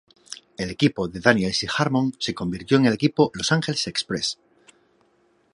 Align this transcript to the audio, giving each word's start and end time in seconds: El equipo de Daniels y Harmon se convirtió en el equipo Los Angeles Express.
El 0.57 0.71
equipo 0.71 1.07
de 1.07 1.19
Daniels 1.19 1.61
y 1.61 1.67
Harmon 1.77 2.11
se 2.17 2.33
convirtió 2.33 2.77
en 2.77 2.87
el 2.87 2.93
equipo 2.93 3.29
Los 3.35 3.51
Angeles 3.51 3.85
Express. 3.85 4.39